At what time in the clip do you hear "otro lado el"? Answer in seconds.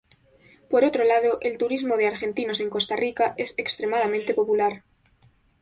0.83-1.59